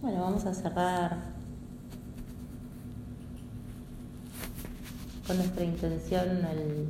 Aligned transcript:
Bueno, 0.00 0.20
vamos 0.22 0.44
a 0.46 0.54
cerrar 0.54 1.16
con 5.26 5.36
nuestra 5.36 5.64
intención 5.64 6.28
el 6.46 6.86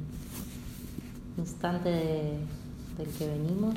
instante 1.39 1.89
de- 1.89 2.39
del 2.99 3.09
que 3.17 3.27
venimos 3.29 3.75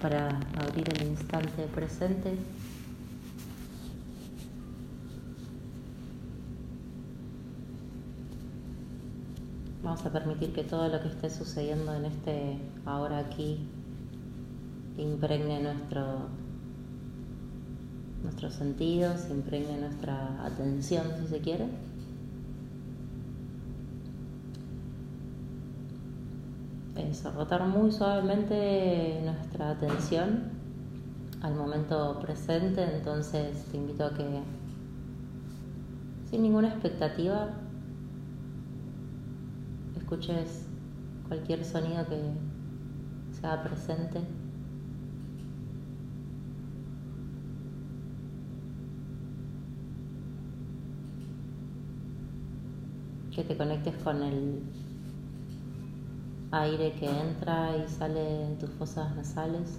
para 0.00 0.40
abrir 0.60 0.88
el 1.00 1.08
instante 1.08 1.62
presente. 1.74 2.36
Vamos 9.82 10.04
a 10.06 10.12
permitir 10.12 10.52
que 10.52 10.62
todo 10.62 10.88
lo 10.88 11.00
que 11.02 11.08
esté 11.08 11.28
sucediendo 11.28 11.92
en 11.94 12.04
este 12.04 12.58
ahora 12.86 13.18
aquí 13.18 13.58
impregne 14.96 15.60
nuestro, 15.60 16.28
nuestros 18.22 18.54
sentidos, 18.54 19.28
impregne 19.30 19.78
nuestra 19.78 20.44
atención 20.44 21.04
si 21.20 21.26
se 21.28 21.40
quiere. 21.40 21.66
Eso, 26.96 27.30
rotar 27.32 27.66
muy 27.66 27.90
suavemente 27.90 29.20
nuestra 29.24 29.70
atención 29.70 30.50
al 31.40 31.54
momento 31.54 32.20
presente, 32.20 32.84
entonces 32.96 33.64
te 33.70 33.76
invito 33.76 34.04
a 34.04 34.14
que 34.14 34.42
sin 36.30 36.42
ninguna 36.42 36.68
expectativa 36.68 37.50
escuches 39.96 40.66
cualquier 41.28 41.64
sonido 41.64 42.06
que 42.06 42.20
sea 43.40 43.62
presente. 43.64 44.20
Que 53.34 53.42
te 53.44 53.56
conectes 53.56 53.94
con 54.04 54.22
el 54.22 54.60
aire 56.50 56.92
que 56.92 57.06
entra 57.06 57.70
y 57.78 57.88
sale 57.88 58.46
en 58.46 58.58
tus 58.58 58.68
fosas 58.70 59.16
nasales. 59.16 59.78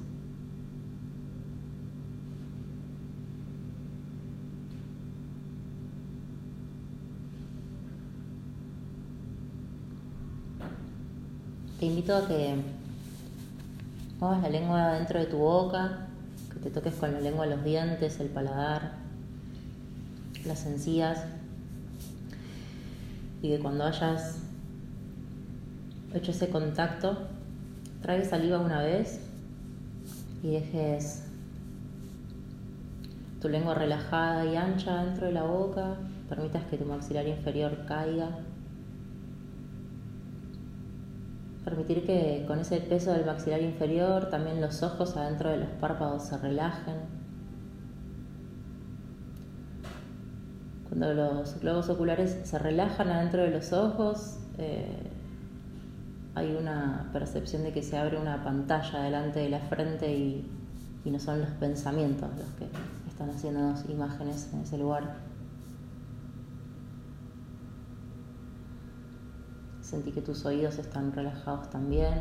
Te 11.79 11.85
invito 11.85 12.15
a 12.15 12.27
que 12.27 12.55
muevas 14.19 14.41
la 14.41 14.49
lengua 14.49 14.93
dentro 14.93 15.19
de 15.19 15.25
tu 15.25 15.37
boca, 15.37 16.07
que 16.51 16.59
te 16.59 16.71
toques 16.71 16.95
con 16.95 17.13
la 17.13 17.19
lengua 17.19 17.45
los 17.45 17.63
dientes, 17.63 18.19
el 18.19 18.29
paladar, 18.29 18.93
las 20.45 20.65
encías 20.65 21.23
y 23.44 23.49
que 23.49 23.59
cuando 23.59 23.83
hayas 23.83 24.39
hecho 26.16 26.31
ese 26.31 26.49
contacto, 26.49 27.16
tragues 28.02 28.30
saliva 28.30 28.58
una 28.58 28.81
vez 28.81 29.19
y 30.41 30.53
dejes 30.53 31.23
tu 33.39 33.49
lengua 33.49 33.75
relajada 33.75 34.45
y 34.45 34.55
ancha 34.55 35.03
dentro 35.03 35.27
de 35.27 35.33
la 35.33 35.44
boca, 35.44 35.97
permitas 36.27 36.64
que 36.64 36.77
tu 36.77 36.86
maxilar 36.86 37.27
inferior 37.27 37.86
caiga 37.86 38.30
Permitir 41.64 42.05
que 42.05 42.44
con 42.45 42.59
ese 42.59 42.81
peso 42.81 43.14
del 43.14 43.25
maxilar 43.25 43.61
inferior 43.61 44.30
también 44.30 44.59
los 44.59 44.83
ojos 44.83 45.16
adentro 45.16 45.49
de 45.49 45.58
los 45.58 45.69
párpados 45.80 46.23
se 46.23 46.38
relajen. 46.38 47.22
Cuando 50.94 51.11
los 51.16 51.59
globos 51.59 51.89
oculares 51.89 52.38
se 52.43 52.59
relajan 52.59 53.09
adentro 53.09 53.42
de 53.42 53.49
los 53.49 53.73
ojos, 53.73 54.37
eh, 54.59 55.09
hay 56.36 56.55
una 56.55 57.09
percepción 57.11 57.64
de 57.64 57.73
que 57.73 57.81
se 57.81 57.98
abre 57.98 58.20
una 58.20 58.43
pantalla 58.43 59.02
delante 59.02 59.39
de 59.39 59.49
la 59.49 59.59
frente 59.59 60.15
y, 60.15 60.48
y 61.04 61.09
no 61.09 61.17
son 61.17 61.42
los 61.42 61.49
pensamientos 61.49 62.30
los 62.37 62.48
que 62.59 62.67
están 63.09 63.31
haciendo 63.31 63.73
imágenes 63.89 64.52
en 64.54 64.59
ese 64.59 64.77
lugar. 64.77 65.15
Sentí 69.81 70.11
que 70.11 70.21
tus 70.21 70.45
oídos 70.45 70.77
están 70.77 71.11
relajados 71.11 71.71
también. 71.71 72.14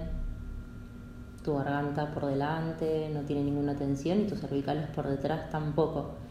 Tu 1.45 1.55
garganta 1.55 2.11
por 2.15 2.25
delante 2.25 3.11
no 3.13 3.21
tiene 3.21 3.45
ninguna 3.45 3.75
tensión 3.77 4.23
y 4.23 4.27
tus 4.27 4.41
cervicales 4.41 4.89
por 4.89 5.09
detrás 5.09 5.51
tampoco. 5.51 6.22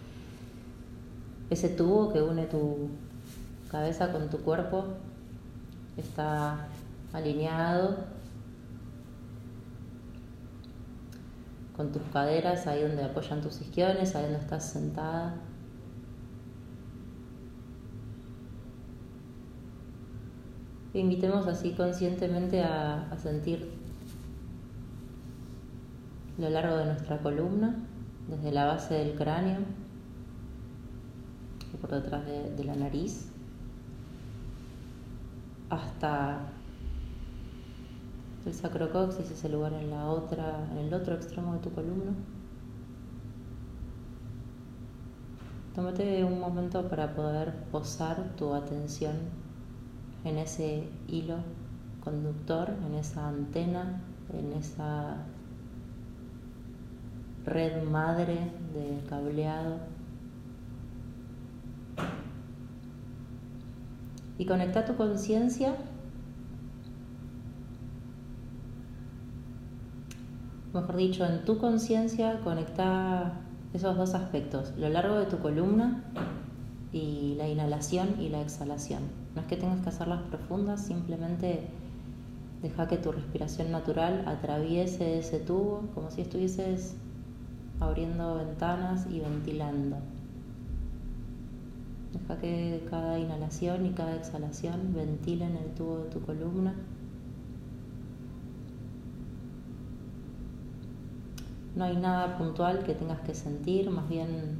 Ese 1.51 1.67
tubo 1.67 2.13
que 2.13 2.22
une 2.22 2.45
tu 2.45 2.88
cabeza 3.69 4.13
con 4.13 4.29
tu 4.29 4.38
cuerpo 4.38 4.85
está 5.97 6.66
alineado 7.12 7.97
con 11.75 11.91
tus 11.91 12.03
caderas, 12.13 12.67
ahí 12.67 12.84
donde 12.84 13.03
apoyan 13.03 13.41
tus 13.41 13.59
isquiones, 13.59 14.16
ahí 14.16 14.23
donde 14.23 14.40
estás 14.40 14.63
sentada. 14.63 15.35
Invitemos 20.94 21.47
así 21.47 21.73
conscientemente 21.73 22.63
a, 22.63 23.09
a, 23.11 23.17
sentir 23.17 23.73
lo 26.38 26.50
largo 26.50 26.78
de 26.78 26.85
nuestra 26.85 27.17
columna, 27.17 27.75
desde 28.29 28.53
la 28.53 28.66
base 28.67 28.94
del 28.94 29.16
cráneo 29.16 29.59
por 31.78 31.92
detrás 31.92 32.26
de, 32.26 32.52
de 32.56 32.64
la 32.64 32.76
nariz, 32.76 33.30
hasta 35.70 36.40
el 38.46 38.54
sacrocoxis, 38.54 39.30
ese 39.32 39.50
lugar 39.50 39.74
en 39.74 39.90
la 39.90 40.06
otra, 40.08 40.68
en 40.72 40.80
el 40.80 40.94
otro 40.94 41.16
extremo 41.16 41.54
de 41.54 41.59
tu 41.59 41.72
columna. 41.72 42.14
Tómate 45.76 46.24
un 46.26 46.40
momento 46.40 46.90
para 46.90 47.16
poder 47.16 47.54
posar 47.72 48.36
tu 48.36 48.53
atención 48.53 49.14
en 50.26 50.38
ese 50.38 50.90
hilo 51.08 51.38
conductor, 52.03 52.70
en 52.86 52.96
esa 52.96 53.28
antena, 53.30 54.02
en 54.34 54.52
esa 54.53 55.18
red 57.46 57.84
madre 57.84 58.52
de 58.74 59.02
cableado. 59.08 59.78
Y 64.41 64.46
conecta 64.47 64.85
tu 64.85 64.96
conciencia 64.96 65.75
mejor 70.74 70.96
dicho, 70.96 71.24
en 71.24 71.46
tu 71.46 71.59
conciencia 71.59 72.40
conecta 72.44 73.34
esos 73.72 73.96
dos 73.96 74.16
aspectos, 74.16 74.74
lo 74.79 74.90
largo 74.90 75.19
de 75.19 75.28
tu 75.28 75.38
columna 75.38 76.03
y 76.91 77.35
la 77.38 77.47
inhalación 77.50 78.19
y 78.19 78.29
la 78.29 78.41
exhalación. 78.41 79.03
No 79.35 79.41
es 79.41 79.47
que 79.47 79.57
tengas 79.57 79.81
que 79.81 79.90
hacerlas 79.90 80.24
profundas, 80.24 80.84
simplemente 80.88 81.68
deja 82.63 82.88
que 82.88 82.97
tu 82.97 83.12
respiración 83.12 83.72
natural 83.72 84.23
atraviese 84.25 85.19
ese 85.19 85.38
tubo 85.38 85.84
como 85.94 86.09
si 86.09 86.22
estuvieses 86.22 86.96
abriendo 87.79 88.38
ventanas 88.38 89.06
y 89.08 89.19
ventilando. 89.19 89.97
Deja 92.13 92.39
que 92.39 92.85
cada 92.89 93.19
inhalación 93.19 93.85
y 93.85 93.91
cada 93.91 94.16
exhalación 94.16 94.94
ventilen 94.94 95.55
el 95.55 95.73
tubo 95.73 95.99
de 95.99 96.09
tu 96.09 96.22
columna. 96.22 96.75
No 101.75 101.85
hay 101.85 101.96
nada 101.96 102.37
puntual 102.37 102.84
que 102.84 102.93
tengas 102.93 103.22
que 103.22 103.34
sentir, 103.34 103.90
más 103.90 104.09
bien 104.09 104.58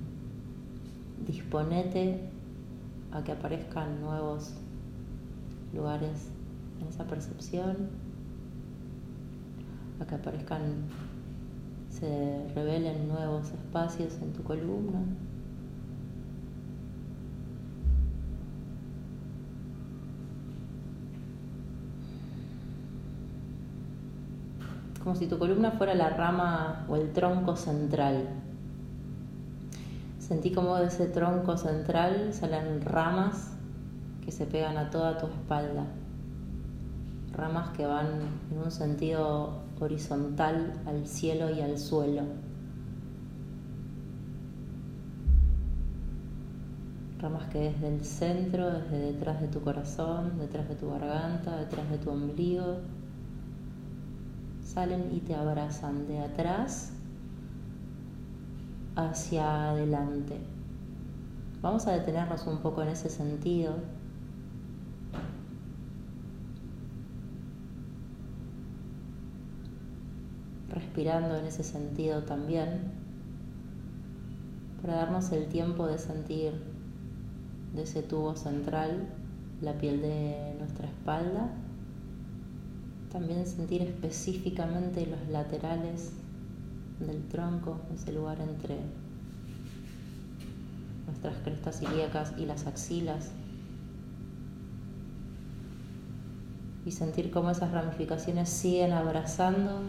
disponete 1.26 2.30
a 3.12 3.24
que 3.24 3.34
aparezcan 3.34 4.02
nuevos 4.02 4.54
lugares 5.74 6.30
en 6.80 6.88
esa 6.88 7.06
percepción, 7.06 7.90
a 10.00 10.06
que 10.06 10.16
aparezcan, 10.16 10.86
se 11.90 12.48
revelen 12.56 13.10
nuevos 13.10 13.52
espacios 13.52 14.18
en 14.22 14.32
tu 14.34 14.44
columna. 14.44 15.02
Como 25.04 25.16
si 25.16 25.28
tu 25.28 25.40
columna 25.40 25.72
fuera 25.72 25.96
la 25.96 26.10
rama 26.10 26.86
o 26.88 26.96
el 26.96 27.12
tronco 27.12 27.56
central. 27.56 28.28
Sentí 30.20 30.52
como 30.52 30.76
de 30.78 30.88
ese 30.88 31.08
tronco 31.08 31.58
central 31.58 32.34
salen 32.34 32.82
ramas 32.82 33.52
que 34.24 34.32
se 34.32 34.46
pegan 34.46 34.78
a 34.78 34.92
toda 34.92 35.18
tu 35.18 35.26
espalda. 35.26 35.86
Ramas 37.34 37.70
que 37.76 37.86
van 37.86 38.08
en 38.52 38.58
un 38.58 38.72
sentido 38.72 39.62
horizontal 39.80 40.74
al 40.86 41.08
cielo 41.08 41.50
y 41.50 41.62
al 41.62 41.80
suelo. 41.80 42.24
Ramas 47.20 47.48
que 47.50 47.60
desde 47.60 47.88
el 47.88 48.06
centro, 48.06 48.72
desde 48.72 49.00
detrás 49.00 49.42
de 49.42 49.48
tu 49.48 49.62
corazón, 49.62 50.38
detrás 50.40 50.70
de 50.70 50.76
tu 50.76 50.92
garganta, 50.92 51.58
detrás 51.58 51.90
de 51.90 51.98
tu 51.98 52.12
ombligo, 52.12 52.78
salen 54.74 55.10
y 55.14 55.20
te 55.20 55.36
abrazan 55.36 56.08
de 56.08 56.20
atrás 56.20 56.94
hacia 58.96 59.72
adelante. 59.72 60.38
Vamos 61.62 61.88
a 61.88 61.92
detenernos 61.92 62.48
un 62.48 62.60
poco 62.60 62.82
en 62.82 62.90
ese 62.90 63.10
sentido. 63.10 63.74
Respirando 70.70 71.36
en 71.36 71.46
ese 71.46 71.64
sentido 71.64 72.24
también, 72.24 72.94
para 74.82 74.96
darnos 74.96 75.32
el 75.34 75.48
tiempo 75.48 75.86
de 75.86 75.98
sentir 75.98 76.54
de 77.74 77.84
ese 77.84 78.04
tubo 78.04 78.36
central 78.36 79.10
la 79.62 79.74
piel 79.74 80.02
de 80.02 80.56
nuestra 80.58 80.88
espalda. 80.88 81.50
También 83.12 83.46
sentir 83.46 83.82
específicamente 83.82 85.06
los 85.06 85.28
laterales 85.28 86.12
del 87.00 87.28
tronco, 87.28 87.82
ese 87.94 88.14
lugar 88.14 88.40
entre 88.40 88.78
nuestras 91.06 91.36
crestas 91.44 91.82
ilíacas 91.82 92.34
y 92.38 92.46
las 92.46 92.68
axilas. 92.68 93.32
Y 96.86 96.92
sentir 96.92 97.32
cómo 97.32 97.52
esas 97.52 97.72
ramificaciones 97.72 98.50
siguen 98.50 98.94
abrazando 98.94 99.82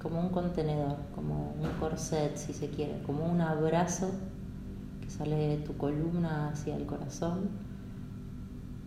como 0.00 0.20
un 0.20 0.28
contenedor, 0.28 0.96
como 1.14 1.54
un 1.60 1.70
corset 1.80 2.36
si 2.36 2.52
se 2.52 2.68
quiere, 2.68 3.02
como 3.02 3.26
un 3.26 3.40
abrazo 3.40 4.10
que 5.02 5.10
sale 5.10 5.36
de 5.36 5.56
tu 5.58 5.76
columna 5.76 6.50
hacia 6.50 6.76
el 6.76 6.86
corazón, 6.86 7.50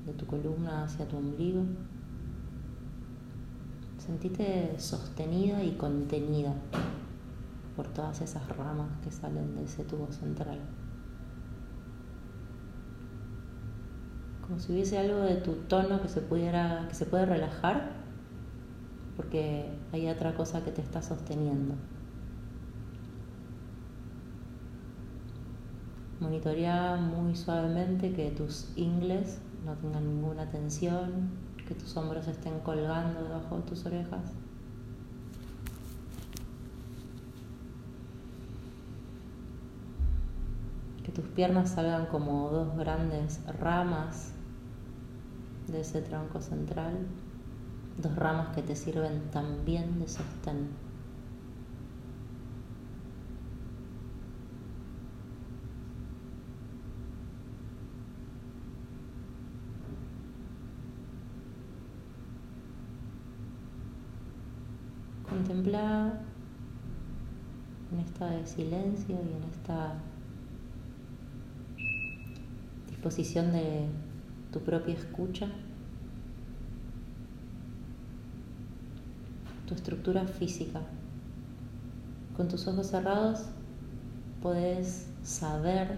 de 0.05 0.13
tu 0.13 0.25
columna 0.25 0.83
hacia 0.83 1.07
tu 1.07 1.17
ombligo. 1.17 1.63
Sentite 3.97 4.79
sostenida 4.79 5.63
y 5.63 5.73
contenida 5.73 6.53
por 7.75 7.87
todas 7.87 8.21
esas 8.21 8.47
ramas 8.57 8.89
que 9.03 9.11
salen 9.11 9.55
de 9.55 9.63
ese 9.63 9.83
tubo 9.83 10.11
central. 10.11 10.59
Como 14.41 14.59
si 14.59 14.73
hubiese 14.73 14.97
algo 14.97 15.19
de 15.19 15.35
tu 15.35 15.53
tono 15.53 16.01
que 16.01 16.09
se 16.09 16.21
pudiera, 16.21 16.87
que 16.89 16.95
se 16.95 17.05
puede 17.05 17.25
relajar, 17.25 17.91
porque 19.15 19.69
hay 19.93 20.09
otra 20.09 20.35
cosa 20.35 20.63
que 20.63 20.71
te 20.71 20.81
está 20.81 21.01
sosteniendo. 21.01 21.75
Monitorea 26.19 26.97
muy 26.97 27.35
suavemente 27.35 28.13
que 28.13 28.31
tus 28.31 28.71
ingles 28.75 29.39
no 29.65 29.73
tengan 29.73 30.07
ninguna 30.07 30.49
tensión, 30.49 31.29
que 31.67 31.75
tus 31.75 31.95
hombros 31.95 32.27
estén 32.27 32.59
colgando 32.59 33.23
debajo 33.23 33.57
de 33.57 33.61
tus 33.63 33.85
orejas. 33.85 34.33
Que 41.03 41.11
tus 41.11 41.25
piernas 41.25 41.71
salgan 41.71 42.07
como 42.07 42.49
dos 42.49 42.75
grandes 42.77 43.39
ramas 43.59 44.33
de 45.67 45.81
ese 45.81 46.01
tronco 46.01 46.41
central, 46.41 47.07
dos 48.01 48.15
ramas 48.15 48.55
que 48.55 48.61
te 48.63 48.75
sirven 48.75 49.29
también 49.31 49.99
de 49.99 50.07
sostén. 50.07 50.69
Contempla 65.41 66.13
en 67.91 67.99
esta 67.99 68.29
de 68.29 68.45
silencio 68.45 69.15
y 69.15 69.37
en 69.37 69.43
esta 69.51 69.95
disposición 72.87 73.51
de 73.51 73.87
tu 74.51 74.59
propia 74.59 74.93
escucha, 74.93 75.47
tu 79.65 79.73
estructura 79.73 80.27
física. 80.27 80.81
Con 82.37 82.47
tus 82.47 82.67
ojos 82.67 82.85
cerrados 82.85 83.47
podés 84.43 85.07
saber, 85.23 85.97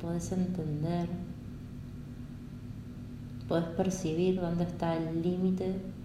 podés 0.00 0.30
entender, 0.30 1.08
podés 3.48 3.66
percibir 3.70 4.40
dónde 4.40 4.62
está 4.62 4.96
el 4.96 5.22
límite 5.22 5.97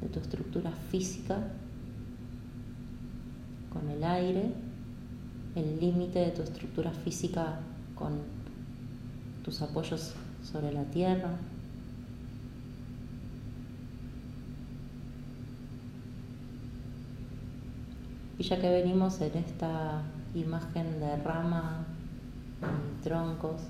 de 0.00 0.08
tu 0.08 0.20
estructura 0.20 0.70
física 0.90 1.38
con 3.72 3.88
el 3.90 4.02
aire, 4.04 4.52
el 5.54 5.80
límite 5.80 6.18
de 6.18 6.30
tu 6.30 6.42
estructura 6.42 6.90
física 6.92 7.60
con 7.94 8.20
tus 9.42 9.62
apoyos 9.62 10.14
sobre 10.42 10.72
la 10.72 10.84
tierra. 10.84 11.30
Y 18.38 18.42
ya 18.42 18.60
que 18.60 18.70
venimos 18.70 19.20
en 19.20 19.36
esta 19.36 20.02
imagen 20.34 21.00
de 21.00 21.16
rama 21.16 21.86
y 22.60 23.02
troncos, 23.02 23.62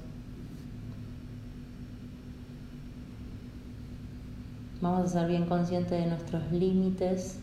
Vamos 4.88 5.06
a 5.10 5.18
ser 5.18 5.26
bien 5.26 5.46
conscientes 5.46 6.00
de 6.00 6.06
nuestros 6.06 6.52
límites, 6.52 7.40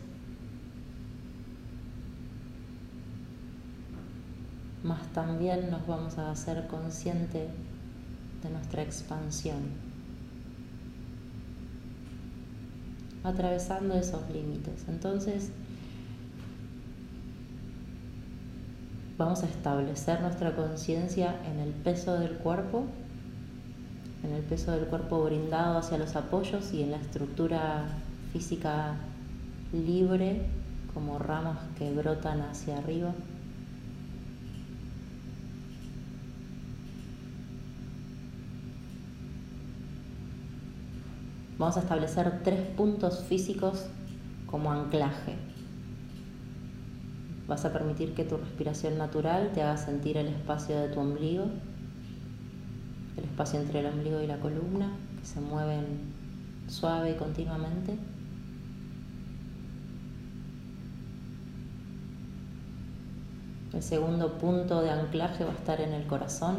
más 4.82 5.06
también 5.12 5.70
nos 5.70 5.86
vamos 5.86 6.18
a 6.18 6.32
hacer 6.32 6.68
conscientes 6.68 7.50
de 8.44 8.50
nuestra 8.50 8.82
expansión, 8.82 9.58
atravesando 13.26 13.94
esos 13.96 14.22
límites. 14.30 14.86
Entonces, 14.88 15.52
vamos 19.18 19.44
a 19.44 19.48
establecer 19.48 20.22
nuestra 20.22 20.56
conciencia 20.56 21.36
en 21.52 21.60
el 21.60 21.74
peso 21.74 22.18
del 22.18 22.38
cuerpo 22.38 22.86
en 24.24 24.32
el 24.32 24.42
peso 24.44 24.72
del 24.72 24.86
cuerpo 24.86 25.24
brindado 25.24 25.78
hacia 25.78 25.98
los 25.98 26.16
apoyos 26.16 26.74
y 26.74 26.82
en 26.82 26.92
la 26.92 26.98
estructura 26.98 27.86
física 28.32 28.96
libre 29.74 30.42
como 30.94 31.20
ramas 31.20 31.60
que 31.78 31.92
brotan 31.94 32.42
hacia 32.42 32.78
arriba. 32.78 33.14
Vamos 41.58 41.78
a 41.78 41.82
establecer 41.82 42.42
tres 42.44 42.60
puntos 42.76 43.24
físicos 43.24 43.86
como 44.48 44.72
anclaje. 44.72 45.36
Vas 47.48 47.66
a 47.66 47.74
permitir 47.74 48.14
que 48.14 48.24
tu 48.24 48.38
respiración 48.38 48.98
natural 48.98 49.52
te 49.54 49.62
haga 49.62 49.78
sentir 49.78 50.18
el 50.18 50.28
espacio 50.28 50.80
de 50.80 50.90
tu 50.90 51.00
ombligo 51.00 51.46
espacio 53.34 53.60
entre 53.60 53.80
el 53.80 53.88
ombligo 53.88 54.22
y 54.22 54.28
la 54.28 54.38
columna, 54.38 54.92
que 55.20 55.26
se 55.26 55.42
mueven 55.42 56.14
suave 56.68 57.12
y 57.12 57.16
continuamente. 57.16 57.98
El 63.74 63.82
segundo 63.82 64.38
punto 64.38 64.84
de 64.84 64.92
anclaje 64.92 65.46
va 65.46 65.50
a 65.50 65.56
estar 65.56 65.82
en 65.82 65.94
el 65.94 66.06
corazón. 66.06 66.58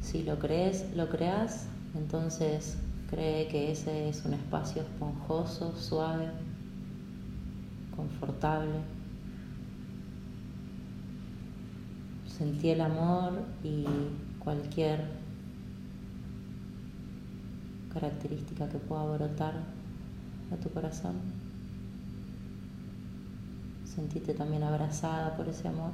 Si 0.00 0.22
lo 0.22 0.38
crees, 0.38 0.96
lo 0.96 1.10
creas, 1.10 1.66
entonces 1.94 2.78
cree 3.10 3.48
que 3.48 3.70
ese 3.70 4.08
es 4.08 4.24
un 4.24 4.32
espacio 4.32 4.80
esponjoso, 4.80 5.76
suave, 5.76 6.30
confortable. 7.98 8.78
Sentí 12.38 12.70
el 12.70 12.80
amor 12.80 13.32
y 13.64 13.84
cualquier 14.38 15.04
característica 17.92 18.68
que 18.68 18.78
pueda 18.78 19.02
brotar 19.16 19.54
a 20.52 20.56
tu 20.56 20.70
corazón. 20.70 21.16
Sentite 23.84 24.32
también 24.32 24.62
abrazada 24.62 25.36
por 25.36 25.48
ese 25.48 25.66
amor. 25.66 25.90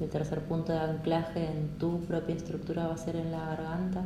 El 0.00 0.08
tercer 0.10 0.42
punto 0.42 0.72
de 0.72 0.78
anclaje 0.78 1.44
en 1.44 1.68
tu 1.78 2.00
propia 2.00 2.34
estructura 2.34 2.88
va 2.88 2.94
a 2.94 2.98
ser 2.98 3.14
en 3.14 3.30
la 3.30 3.46
garganta, 3.46 4.04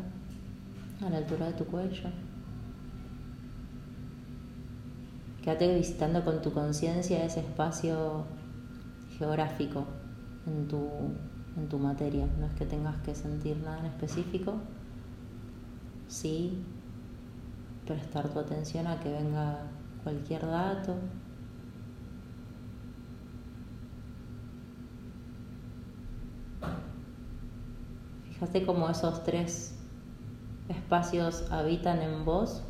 a 1.05 1.11
la 1.11 1.19
altura 1.19 1.47
de 1.47 1.53
tu 1.53 1.65
cuello. 1.67 2.11
Quédate 5.43 5.75
visitando 5.75 6.25
con 6.25 6.41
tu 6.41 6.53
conciencia 6.53 7.25
ese 7.25 7.41
espacio 7.41 8.25
geográfico 9.19 9.85
en 10.47 10.69
tu, 10.69 10.89
en 11.57 11.69
tu 11.69 11.79
materia. 11.79 12.27
No 12.39 12.47
es 12.47 12.53
que 12.55 12.65
tengas 12.65 12.97
que 13.03 13.15
sentir 13.15 13.57
nada 13.57 13.81
en 13.81 13.87
específico, 13.87 14.55
sí 16.07 16.65
prestar 17.87 18.29
tu 18.29 18.39
atención 18.39 18.87
a 18.87 19.01
que 19.01 19.11
venga 19.11 19.65
cualquier 20.05 20.47
dato. 20.47 20.95
Fíjate 28.29 28.65
cómo 28.65 28.89
esos 28.89 29.25
tres 29.25 29.82
espacios 30.73 31.45
habitan 31.51 32.03
en 32.03 32.25
vos 32.25 32.63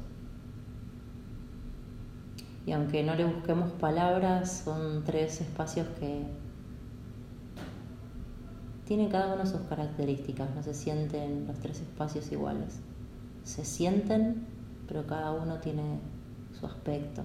y 2.65 2.73
aunque 2.73 3.03
no 3.03 3.15
le 3.15 3.25
busquemos 3.25 3.71
palabras, 3.73 4.63
son 4.65 5.03
tres 5.05 5.41
espacios 5.41 5.89
que 5.99 6.25
tienen 8.85 9.09
cada 9.09 9.35
uno 9.35 9.47
sus 9.47 9.63
características, 9.63 10.55
no 10.55 10.63
se 10.63 10.75
sienten 10.75 11.47
los 11.47 11.59
tres 11.59 11.81
espacios 11.81 12.31
iguales. 12.31 12.81
Se 13.43 13.65
sienten, 13.65 14.47
pero 14.87 15.07
cada 15.07 15.33
uno 15.33 15.59
tiene 15.59 15.99
su 16.59 16.67
aspecto. 16.67 17.23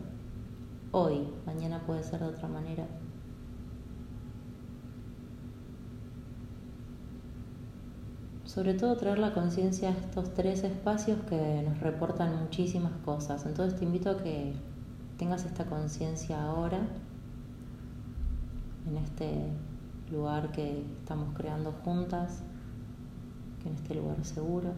Hoy, 0.92 1.28
mañana 1.46 1.82
puede 1.86 2.04
ser 2.04 2.22
de 2.22 2.28
otra 2.28 2.48
manera. 2.48 2.88
Sobre 8.58 8.74
todo 8.74 8.98
traer 8.98 9.20
la 9.20 9.36
conciencia 9.36 9.90
a 9.90 9.92
estos 9.92 10.34
tres 10.34 10.64
espacios 10.64 11.20
que 11.30 11.62
nos 11.64 11.80
reportan 11.80 12.40
muchísimas 12.40 12.92
cosas. 13.06 13.46
Entonces 13.46 13.78
te 13.78 13.86
invito 13.86 14.10
a 14.10 14.18
que 14.18 14.52
tengas 15.16 15.46
esta 15.46 15.66
conciencia 15.66 16.42
ahora, 16.42 16.80
en 18.88 18.98
este 18.98 19.52
lugar 20.12 20.52
que 20.52 20.84
estamos 21.02 21.36
creando 21.38 21.72
juntas, 21.72 22.42
que 23.62 23.70
en 23.70 23.76
este 23.76 23.94
lugar 23.94 24.26
seguro. 24.26 24.72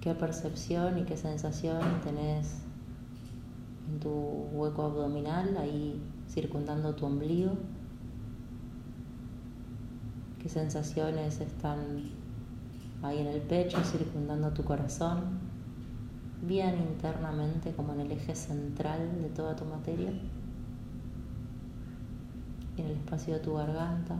¿Qué 0.00 0.14
percepción 0.14 0.96
y 0.98 1.02
qué 1.02 1.16
sensación 1.16 1.80
tenés 2.04 2.62
en 3.90 3.98
tu 3.98 4.12
hueco 4.52 4.84
abdominal, 4.84 5.56
ahí 5.56 6.00
circundando 6.28 6.94
tu 6.94 7.04
ombligo? 7.04 7.56
¿Qué 10.42 10.48
sensaciones 10.48 11.40
están 11.40 12.02
ahí 13.02 13.18
en 13.18 13.28
el 13.28 13.40
pecho, 13.42 13.82
circundando 13.84 14.52
tu 14.52 14.64
corazón? 14.64 15.52
bien 16.42 16.76
internamente 16.76 17.72
como 17.72 17.92
en 17.94 18.00
el 18.00 18.12
eje 18.12 18.34
central 18.34 19.22
de 19.22 19.28
toda 19.30 19.54
tu 19.54 19.64
materia, 19.64 20.10
en 22.76 22.84
el 22.84 22.92
espacio 22.92 23.34
de 23.34 23.40
tu 23.40 23.54
garganta, 23.54 24.16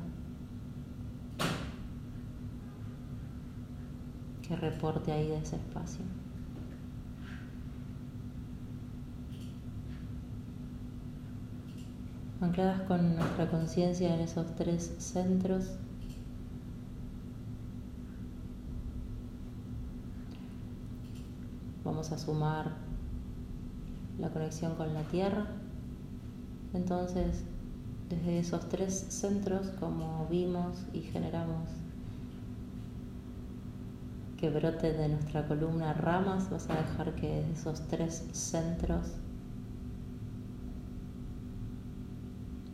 que 4.47 4.57
reporte 4.57 5.11
ahí 5.11 5.29
de 5.29 5.38
ese 5.38 5.57
espacio. 5.57 6.05
Ancladas 12.41 12.83
con 12.83 13.17
nuestra 13.17 13.49
conciencia 13.50 14.14
en 14.14 14.21
esos 14.21 14.55
tres 14.57 14.95
centros, 14.99 15.76
a 22.11 22.18
sumar 22.18 22.73
la 24.18 24.30
conexión 24.30 24.75
con 24.75 24.92
la 24.92 25.02
tierra. 25.02 25.47
Entonces, 26.75 27.44
desde 28.09 28.38
esos 28.38 28.68
tres 28.68 29.06
centros, 29.09 29.68
como 29.78 30.26
vimos 30.30 30.85
y 30.92 31.00
generamos 31.00 31.68
que 34.37 34.50
brote 34.50 34.92
de 34.92 35.09
nuestra 35.09 35.47
columna 35.47 35.92
ramas, 35.92 36.50
vas 36.50 36.68
a 36.68 36.75
dejar 36.75 37.14
que 37.14 37.28
desde 37.28 37.52
esos 37.52 37.87
tres 37.87 38.26
centros 38.32 39.12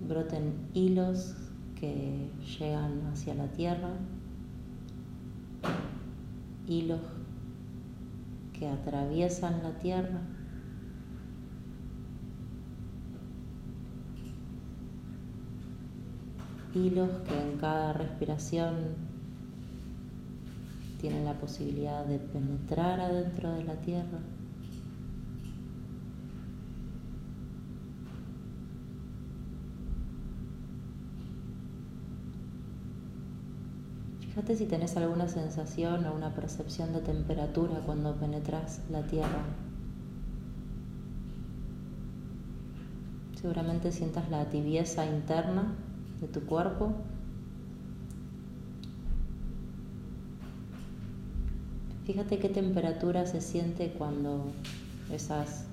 broten 0.08 0.54
hilos 0.72 1.34
que 1.78 2.30
llegan 2.58 3.06
hacia 3.12 3.34
la 3.34 3.48
tierra, 3.48 3.90
hilos 6.66 7.17
que 8.58 8.68
atraviesan 8.68 9.62
la 9.62 9.78
tierra. 9.78 10.20
Hilos 16.74 17.10
que 17.26 17.40
en 17.40 17.58
cada 17.58 17.92
respiración 17.92 18.96
tienen 21.00 21.24
la 21.24 21.34
posibilidad 21.34 22.04
de 22.04 22.18
penetrar 22.18 23.00
adentro 23.00 23.52
de 23.52 23.64
la 23.64 23.74
tierra. 23.76 24.18
Fíjate 34.38 34.54
si 34.54 34.66
tenés 34.66 34.96
alguna 34.96 35.26
sensación 35.26 36.06
o 36.06 36.14
una 36.14 36.32
percepción 36.32 36.92
de 36.92 37.00
temperatura 37.00 37.80
cuando 37.84 38.14
penetras 38.14 38.80
la 38.88 39.02
tierra. 39.02 39.42
Seguramente 43.34 43.90
sientas 43.90 44.30
la 44.30 44.48
tibieza 44.48 45.04
interna 45.06 45.74
de 46.20 46.28
tu 46.28 46.46
cuerpo. 46.46 46.92
Fíjate 52.06 52.38
qué 52.38 52.48
temperatura 52.48 53.26
se 53.26 53.40
siente 53.40 53.90
cuando 53.98 54.52
esas 55.12 55.66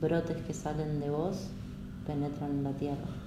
brotes 0.00 0.38
que 0.38 0.54
salen 0.54 0.98
de 0.98 1.08
vos 1.08 1.50
penetran 2.04 2.50
en 2.50 2.64
la 2.64 2.72
tierra. 2.72 3.17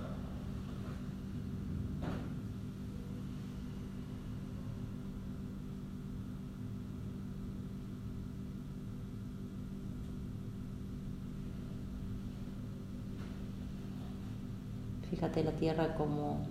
Fíjate 15.31 15.50
la 15.50 15.57
tierra 15.57 15.95
como 15.95 16.41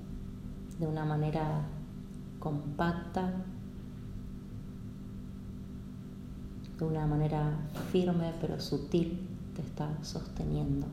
de 0.79 0.87
una 0.87 1.05
manera 1.05 1.67
compacta, 2.39 3.31
de 6.79 6.85
una 6.87 7.07
manera 7.07 7.59
firme 7.93 8.33
pero 8.41 8.59
sutil 8.59 9.29
te 9.55 9.61
está 9.61 10.03
sosteniendo. 10.03 10.87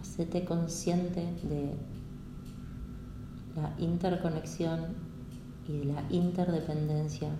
Hacete 0.00 0.44
consciente 0.44 1.20
de 1.42 1.74
la 3.56 3.74
interconexión 3.78 4.94
y 5.66 5.78
de 5.78 5.84
la 5.86 6.04
interdependencia 6.10 7.30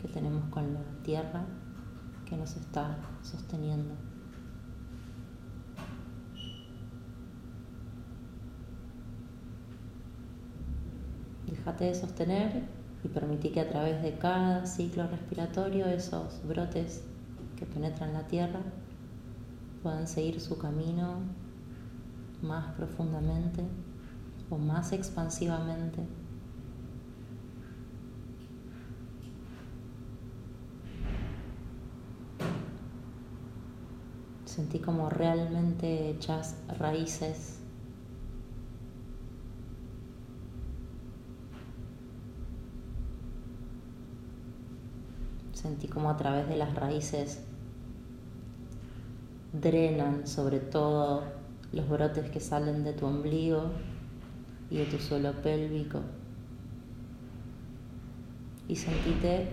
que 0.00 0.08
tenemos 0.08 0.48
con 0.48 0.72
la 0.72 0.80
tierra 1.02 1.44
que 2.34 2.40
nos 2.40 2.56
está 2.56 2.96
sosteniendo. 3.22 3.94
Déjate 11.46 11.84
de 11.84 11.94
sostener 11.94 12.64
y 13.04 13.08
permití 13.08 13.50
que 13.50 13.60
a 13.60 13.68
través 13.68 14.02
de 14.02 14.18
cada 14.18 14.66
ciclo 14.66 15.06
respiratorio 15.06 15.86
esos 15.86 16.44
brotes 16.46 17.04
que 17.56 17.66
penetran 17.66 18.12
la 18.12 18.26
tierra 18.26 18.60
puedan 19.82 20.08
seguir 20.08 20.40
su 20.40 20.58
camino 20.58 21.18
más 22.42 22.74
profundamente 22.74 23.62
o 24.50 24.58
más 24.58 24.92
expansivamente 24.92 26.00
Sentí 34.54 34.78
como 34.78 35.10
realmente 35.10 36.10
echas 36.10 36.54
raíces. 36.78 37.58
Sentí 45.54 45.88
como 45.88 46.08
a 46.08 46.16
través 46.16 46.48
de 46.48 46.56
las 46.56 46.72
raíces 46.72 47.42
drenan 49.52 50.28
sobre 50.28 50.60
todo 50.60 51.24
los 51.72 51.88
brotes 51.88 52.30
que 52.30 52.38
salen 52.38 52.84
de 52.84 52.92
tu 52.92 53.06
ombligo 53.06 53.72
y 54.70 54.76
de 54.76 54.84
tu 54.84 54.98
suelo 54.98 55.32
pélvico. 55.42 56.00
Y 58.68 58.76
sentite 58.76 59.48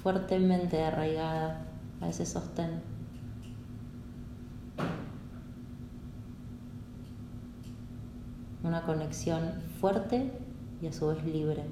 fuertemente 0.00 0.84
arraigada 0.84 1.66
a 2.00 2.08
ese 2.08 2.24
sostén. 2.24 2.99
Una 8.62 8.82
conexión 8.82 9.42
fuerte 9.80 10.32
y 10.82 10.86
a 10.86 10.92
su 10.92 11.08
vez 11.08 11.24
libre. 11.24 11.64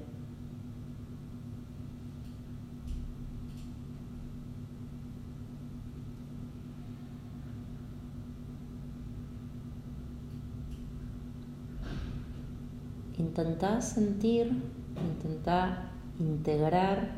Intentá 13.17 13.81
sentir, 13.81 14.51
intentá 14.95 15.91
integrar 16.19 17.09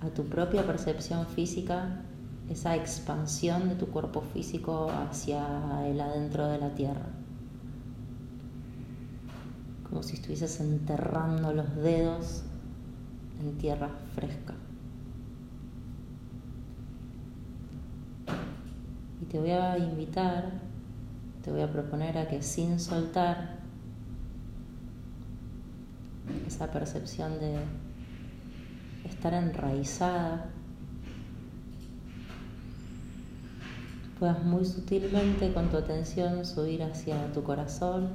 a 0.00 0.08
tu 0.08 0.24
propia 0.24 0.66
percepción 0.66 1.26
física 1.26 2.02
esa 2.50 2.76
expansión 2.76 3.68
de 3.68 3.74
tu 3.74 3.88
cuerpo 3.88 4.20
físico 4.20 4.90
hacia 4.90 5.86
el 5.86 6.00
adentro 6.00 6.46
de 6.46 6.58
la 6.58 6.74
tierra. 6.74 7.06
Como 9.88 10.02
si 10.02 10.14
estuvieses 10.14 10.60
enterrando 10.60 11.52
los 11.52 11.74
dedos 11.76 12.42
en 13.40 13.58
tierra 13.58 13.90
fresca. 14.14 14.54
Y 19.20 19.24
te 19.24 19.38
voy 19.38 19.50
a 19.50 19.78
invitar, 19.78 20.52
te 21.42 21.50
voy 21.50 21.62
a 21.62 21.72
proponer 21.72 22.18
a 22.18 22.28
que 22.28 22.42
sin 22.42 22.78
soltar 22.78 23.56
esa 26.46 26.70
percepción 26.70 27.38
de 27.40 27.58
estar 29.04 29.34
enraizada 29.34 30.50
puedas 34.18 34.42
muy 34.44 34.64
sutilmente 34.64 35.52
con 35.52 35.68
tu 35.68 35.76
atención 35.76 36.44
subir 36.46 36.82
hacia 36.82 37.30
tu 37.32 37.42
corazón, 37.42 38.08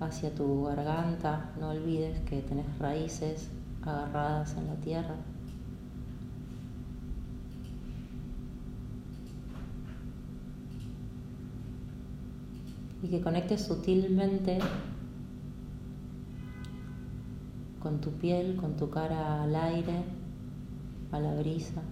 hacia 0.00 0.34
tu 0.34 0.64
garganta. 0.64 1.52
No 1.60 1.70
olvides 1.70 2.20
que 2.20 2.40
tenés 2.40 2.78
raíces 2.78 3.50
agarradas 3.82 4.56
en 4.56 4.66
la 4.68 4.74
tierra. 4.76 5.16
Y 13.02 13.08
que 13.08 13.20
conectes 13.20 13.64
sutilmente 13.66 14.58
con 17.80 18.00
tu 18.00 18.10
piel, 18.12 18.56
con 18.56 18.76
tu 18.76 18.90
cara 18.90 19.42
al 19.42 19.54
aire 19.54 20.19
a 21.12 21.18
la 21.18 21.34
brisa, 21.34 21.82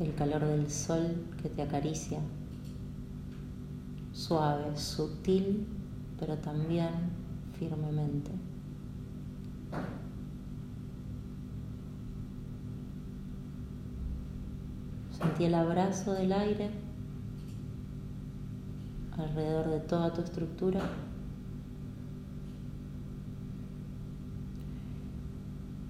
el 0.00 0.14
calor 0.14 0.44
del 0.44 0.70
sol 0.70 1.26
que 1.42 1.48
te 1.48 1.62
acaricia, 1.62 2.20
suave, 4.12 4.76
sutil, 4.76 5.66
pero 6.18 6.36
también 6.38 6.90
firmemente. 7.58 8.30
Sentí 15.10 15.44
el 15.44 15.54
abrazo 15.54 16.14
del 16.14 16.32
aire 16.32 16.70
alrededor 19.18 19.68
de 19.68 19.80
toda 19.80 20.12
tu 20.12 20.22
estructura. 20.22 20.80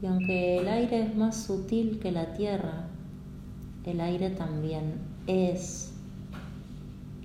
Y 0.02 0.06
aunque 0.06 0.58
el 0.58 0.68
aire 0.68 1.02
es 1.02 1.14
más 1.14 1.36
sutil 1.36 1.98
que 1.98 2.10
la 2.10 2.32
tierra, 2.32 2.86
el 3.84 4.00
aire 4.00 4.30
también 4.30 4.94
es. 5.26 5.92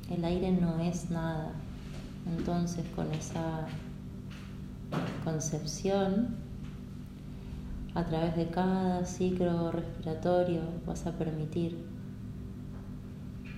El 0.09 0.25
aire 0.25 0.51
no 0.51 0.79
es 0.79 1.09
nada. 1.09 1.53
Entonces 2.37 2.85
con 2.95 3.11
esa 3.13 3.67
concepción, 5.23 6.35
a 7.93 8.03
través 8.03 8.35
de 8.35 8.47
cada 8.47 9.05
ciclo 9.05 9.71
respiratorio 9.71 10.61
vas 10.85 11.07
a 11.07 11.13
permitir 11.13 11.85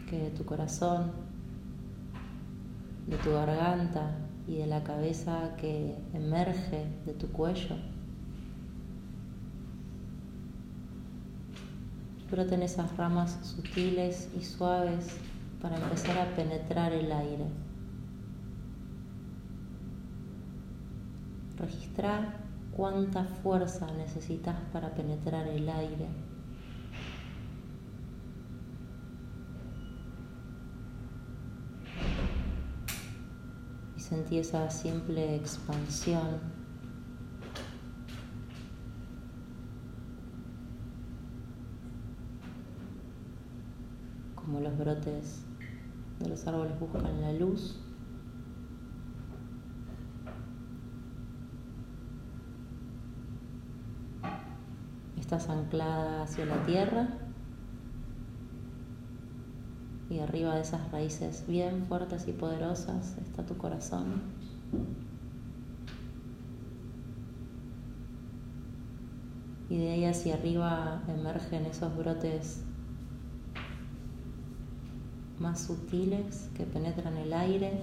que 0.10 0.32
tu 0.38 0.46
corazón, 0.46 1.12
de 3.08 3.18
tu 3.18 3.32
garganta 3.32 4.12
y 4.48 4.58
de 4.58 4.68
la 4.68 4.84
cabeza 4.84 5.56
que 5.58 5.96
emerge 6.14 6.86
de 7.06 7.14
tu 7.14 7.28
cuello, 7.30 7.76
broten 12.30 12.62
esas 12.62 12.96
ramas 12.98 13.40
sutiles 13.42 14.30
y 14.38 14.44
suaves 14.44 15.18
para 15.62 15.78
empezar 15.78 16.18
a 16.18 16.36
penetrar 16.36 16.92
el 16.92 17.12
aire. 17.12 17.48
Registrar 21.58 22.48
cuánta 22.76 23.24
fuerza 23.24 23.88
necesitas 23.94 24.56
para 24.72 24.94
penetrar 24.94 25.48
el 25.48 25.68
aire. 25.68 26.08
Y 33.96 34.00
sentí 34.00 34.38
esa 34.38 34.70
simple 34.70 35.36
expansión 35.36 36.58
como 44.48 44.62
brotes 44.78 45.46
de 46.20 46.30
los 46.30 46.46
árboles 46.48 46.80
buscan 46.80 47.22
la 47.22 47.34
luz. 47.34 47.80
Estás 55.18 55.50
anclada 55.50 56.24
hacia 56.24 56.46
la 56.46 56.66
tierra 56.66 57.10
y 60.10 60.20
arriba 60.20 60.56
de 60.56 60.62
esas 60.62 60.90
raíces 60.92 61.46
bien 61.48 61.84
fuertes 61.86 62.28
y 62.28 62.32
poderosas 62.32 63.18
está 63.18 63.46
tu 63.46 63.58
corazón. 63.58 64.22
Y 69.70 69.78
de 69.78 69.92
ahí 69.92 70.06
hacia 70.06 70.36
arriba 70.36 71.04
emergen 71.10 71.66
esos 71.66 71.96
brotes 71.98 72.64
más 75.40 75.62
sutiles 75.62 76.50
que 76.56 76.64
penetran 76.66 77.18
el 77.18 77.34
aire 77.34 77.80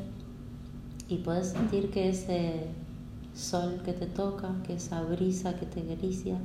y 1.09 1.19
puedes 1.19 1.49
sentir 1.49 1.90
que 1.90 2.09
ese 2.09 2.69
sol 3.35 3.83
que 3.85 3.93
te 3.93 4.07
toca, 4.07 4.55
que 4.64 4.75
esa 4.75 5.03
brisa 5.03 5.57
que 5.59 5.67
te 5.67 5.81
acaricia, 5.81 6.38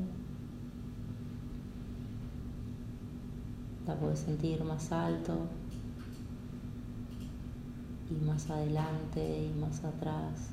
la 3.87 3.95
puedes 3.95 4.19
sentir 4.19 4.63
más 4.63 4.91
alto 4.91 5.35
y 8.09 8.25
más 8.25 8.49
adelante 8.49 9.45
y 9.45 9.59
más 9.59 9.83
atrás. 9.83 10.51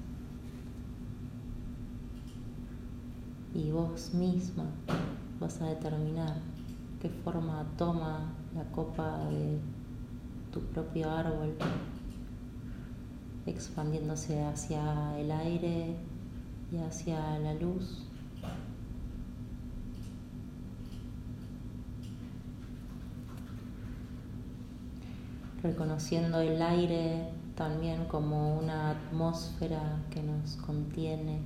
Y 3.55 3.71
vos 3.71 4.13
misma 4.15 4.65
vas 5.41 5.61
a 5.61 5.67
determinar 5.67 6.37
qué 7.01 7.09
forma 7.09 7.65
toma 7.77 8.33
la 8.55 8.65
copa 8.73 9.27
de 9.31 9.59
tu 10.57 10.63
propio 10.69 11.11
árbol, 11.11 11.55
expandiéndose 13.45 14.43
hacia 14.43 15.19
el 15.19 15.31
aire 15.31 15.95
y 16.73 16.79
hacia 16.79 17.39
la 17.41 17.53
luz. 17.53 18.03
reconociendo 25.63 26.41
el 26.41 26.63
aire 26.63 27.29
también 27.57 28.05
como 28.05 28.57
una 28.57 28.91
atmósfera 28.91 30.01
que 30.11 30.23
nos 30.23 30.55
contiene 30.59 31.41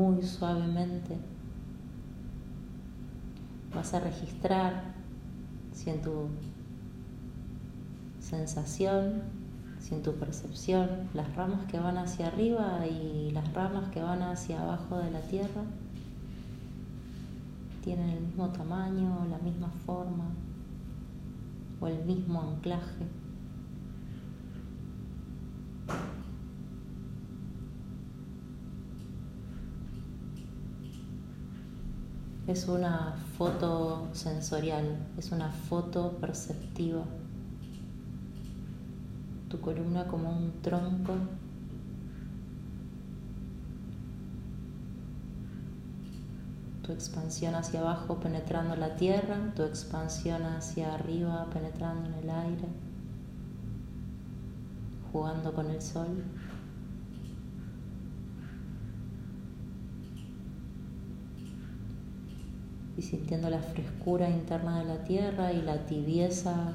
muy 0.00 0.22
suavemente. 0.22 1.18
Vas 3.74 3.92
a 3.94 4.00
registrar 4.00 4.94
si 5.72 5.90
en 5.90 6.00
tu 6.00 6.28
sensación, 8.18 9.22
si 9.78 9.94
en 9.94 10.02
tu 10.02 10.14
percepción, 10.14 11.08
las 11.14 11.34
ramas 11.36 11.66
que 11.70 11.78
van 11.78 11.98
hacia 11.98 12.28
arriba 12.28 12.86
y 12.86 13.30
las 13.32 13.52
ramas 13.52 13.90
que 13.90 14.02
van 14.02 14.22
hacia 14.22 14.62
abajo 14.62 14.98
de 14.98 15.10
la 15.10 15.20
tierra 15.20 15.62
tienen 17.84 18.08
el 18.10 18.20
mismo 18.20 18.48
tamaño, 18.48 19.26
la 19.30 19.38
misma 19.38 19.70
forma 19.86 20.24
o 21.80 21.86
el 21.86 22.04
mismo 22.04 22.40
anclaje. 22.40 23.19
Es 32.50 32.66
una 32.66 33.14
foto 33.38 34.08
sensorial, 34.12 35.06
es 35.16 35.30
una 35.30 35.52
foto 35.52 36.18
perceptiva. 36.20 37.04
Tu 39.48 39.60
columna 39.60 40.08
como 40.08 40.36
un 40.36 40.60
tronco 40.60 41.14
tu 46.82 46.90
expansión 46.90 47.54
hacia 47.54 47.82
abajo 47.82 48.18
penetrando 48.18 48.74
la 48.74 48.96
tierra, 48.96 49.52
tu 49.54 49.62
expansión 49.62 50.42
hacia 50.42 50.94
arriba 50.94 51.46
penetrando 51.52 52.08
en 52.08 52.14
el 52.14 52.30
aire, 52.30 52.68
jugando 55.12 55.54
con 55.54 55.70
el 55.70 55.80
sol. 55.80 56.24
Y 63.00 63.02
sintiendo 63.02 63.48
la 63.48 63.60
frescura 63.62 64.28
interna 64.28 64.80
de 64.80 64.84
la 64.84 65.02
tierra 65.04 65.54
y 65.54 65.62
la 65.62 65.86
tibieza 65.86 66.74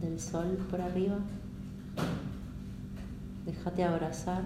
del 0.00 0.18
sol 0.18 0.56
por 0.70 0.80
arriba. 0.80 1.18
Déjate 3.44 3.84
abrazar 3.84 4.44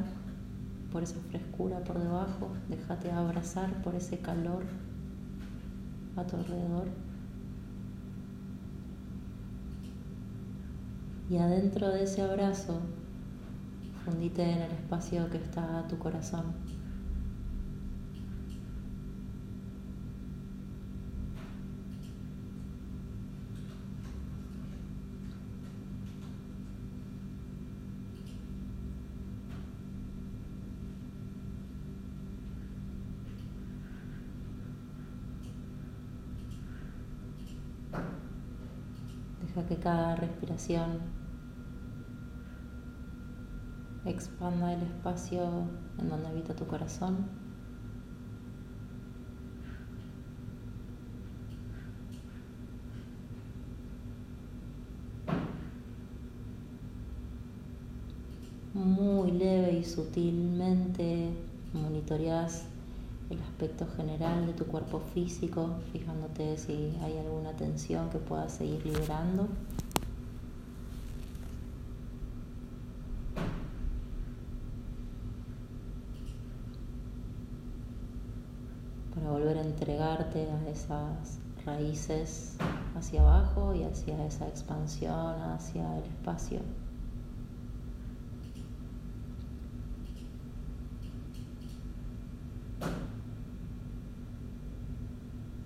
por 0.90 1.04
esa 1.04 1.20
frescura 1.28 1.78
por 1.84 2.00
debajo, 2.00 2.48
déjate 2.68 3.12
abrazar 3.12 3.70
por 3.84 3.94
ese 3.94 4.18
calor 4.18 4.64
a 6.16 6.24
tu 6.24 6.34
alrededor. 6.34 6.88
Y 11.30 11.36
adentro 11.36 11.88
de 11.90 12.02
ese 12.02 12.22
abrazo, 12.22 12.80
fundite 14.04 14.42
en 14.42 14.62
el 14.62 14.72
espacio 14.72 15.30
que 15.30 15.36
está 15.36 15.86
tu 15.86 15.96
corazón. 16.00 16.80
Deja 39.54 39.66
que 39.66 39.74
expanda 44.04 44.74
el 44.74 44.82
espacio 44.82 45.42
en 45.98 46.08
donde 46.08 46.28
habita 46.28 46.54
tu 46.54 46.66
corazón. 46.66 47.26
Muy 58.74 59.32
leve 59.32 59.72
y 59.72 59.84
sutilmente 59.84 61.30
monitoreas 61.72 62.64
el 63.30 63.40
aspecto 63.42 63.86
general 63.96 64.46
de 64.46 64.52
tu 64.54 64.66
cuerpo 64.66 65.00
físico, 65.14 65.76
fijándote 65.92 66.56
si 66.58 66.96
hay 67.00 67.16
alguna 67.18 67.52
tensión 67.52 68.10
que 68.10 68.18
puedas 68.18 68.52
seguir 68.52 68.84
liberando. 68.84 69.48
Para 79.14 79.30
volver 79.30 79.58
a 79.58 79.62
entregarte 79.62 80.50
a 80.50 80.56
esas 80.80 81.38
raíces 81.66 82.56
hacia 82.96 83.20
abajo 83.20 83.74
y 83.74 83.84
hacia 83.84 84.24
esa 84.24 84.48
expansión, 84.48 85.40
hacia 85.42 85.98
el 85.98 86.04
espacio. 86.04 86.60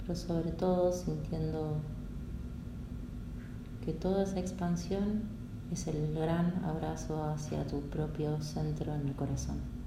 pero 0.07 0.17
sobre 0.17 0.53
todo 0.53 0.93
sintiendo 0.93 1.77
que 3.83 3.95
toda 3.95 4.25
esa 4.25 4.39
expansión 4.39 5.23
es 5.73 5.87
el 5.87 6.15
gran 6.15 6.63
abrazo 6.63 7.25
hacia 7.25 7.67
tu 7.67 7.81
propio 7.89 8.39
centro 8.43 8.95
en 8.95 9.09
el 9.09 9.15
corazón. 9.15 9.84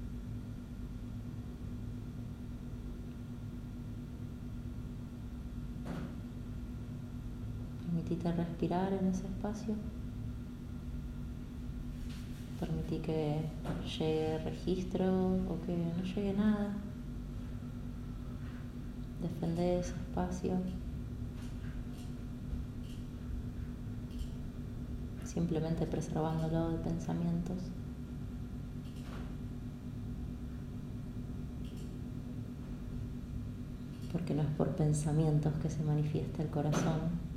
Permitite 8.18 8.32
respirar 8.32 8.92
en 8.92 9.06
ese 9.06 9.26
espacio. 9.26 9.74
Permití 12.58 12.98
que 12.98 13.40
llegue 13.98 14.38
registro 14.38 15.06
o 15.48 15.60
que 15.64 15.76
no 15.76 16.02
llegue 16.02 16.32
nada 16.32 16.74
defender 19.22 19.80
ese 19.80 19.94
espacio. 19.94 20.52
Simplemente 25.24 25.86
preservándolo 25.86 26.70
de 26.70 26.78
pensamientos. 26.78 27.58
Porque 34.10 34.34
no 34.34 34.42
es 34.42 34.48
por 34.56 34.74
pensamientos 34.74 35.52
que 35.62 35.70
se 35.70 35.82
manifiesta 35.84 36.42
el 36.42 36.48
corazón, 36.48 37.28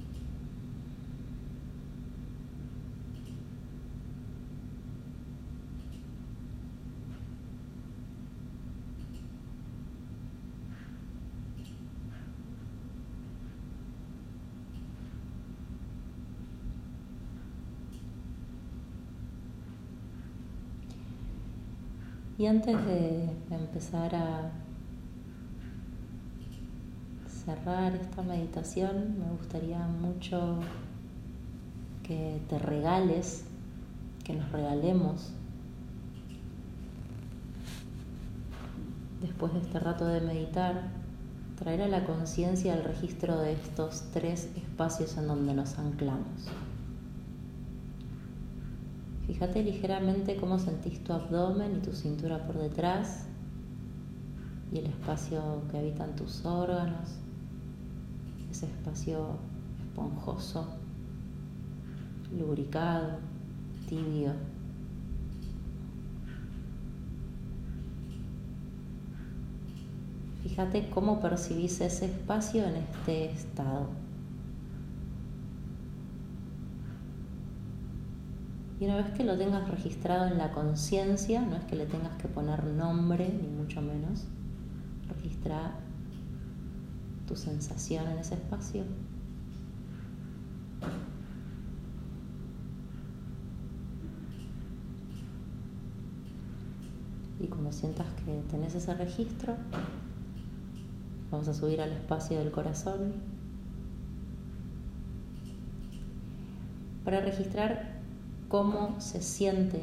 Y 22.40 22.40
antes 22.51 22.85
de 22.85 23.29
empezar 23.49 24.13
a 24.13 24.51
cerrar 27.45 27.95
esta 27.95 28.21
meditación, 28.23 29.17
me 29.17 29.31
gustaría 29.37 29.79
mucho 29.87 30.59
que 32.03 32.41
te 32.49 32.59
regales, 32.59 33.45
que 34.25 34.33
nos 34.33 34.51
regalemos 34.51 35.31
después 39.21 39.53
de 39.53 39.59
este 39.59 39.79
rato 39.79 40.05
de 40.05 40.19
meditar, 40.19 40.89
traer 41.57 41.83
a 41.83 41.87
la 41.87 42.03
conciencia 42.03 42.73
el 42.73 42.83
registro 42.83 43.39
de 43.39 43.53
estos 43.53 44.03
tres 44.11 44.49
espacios 44.57 45.15
en 45.15 45.27
donde 45.27 45.53
nos 45.53 45.79
anclamos. 45.79 46.49
Fíjate 49.41 49.63
ligeramente 49.63 50.35
cómo 50.35 50.59
sentís 50.59 51.03
tu 51.03 51.13
abdomen 51.13 51.77
y 51.77 51.79
tu 51.79 51.93
cintura 51.93 52.45
por 52.45 52.59
detrás 52.59 53.25
y 54.71 54.77
el 54.77 54.85
espacio 54.85 55.63
que 55.71 55.79
habitan 55.79 56.15
tus 56.15 56.45
órganos, 56.45 57.09
ese 58.51 58.67
espacio 58.67 59.39
esponjoso, 59.79 60.67
lubricado, 62.37 63.17
tibio. 63.89 64.33
Fíjate 70.43 70.87
cómo 70.91 71.19
percibís 71.19 71.81
ese 71.81 72.05
espacio 72.05 72.63
en 72.63 72.75
este 72.75 73.31
estado. 73.31 74.00
Y 78.81 78.85
una 78.85 78.95
vez 78.95 79.11
que 79.11 79.23
lo 79.23 79.37
tengas 79.37 79.69
registrado 79.69 80.25
en 80.25 80.39
la 80.39 80.51
conciencia, 80.53 81.39
no 81.45 81.55
es 81.55 81.63
que 81.65 81.75
le 81.75 81.85
tengas 81.85 82.15
que 82.15 82.27
poner 82.27 82.63
nombre, 82.63 83.31
ni 83.31 83.47
mucho 83.47 83.79
menos, 83.79 84.25
registra 85.07 85.75
tu 87.27 87.35
sensación 87.35 88.07
en 88.07 88.17
ese 88.17 88.33
espacio. 88.33 88.83
Y 97.39 97.45
cuando 97.45 97.71
sientas 97.71 98.07
que 98.25 98.41
tenés 98.49 98.73
ese 98.73 98.95
registro, 98.95 99.57
vamos 101.29 101.47
a 101.47 101.53
subir 101.53 101.81
al 101.81 101.91
espacio 101.91 102.39
del 102.39 102.49
corazón 102.49 103.13
para 107.05 107.21
registrar 107.21 108.00
cómo 108.51 108.99
se 108.99 109.21
siente 109.21 109.79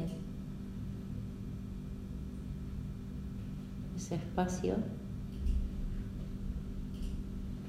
ese 3.97 4.13
espacio 4.13 4.75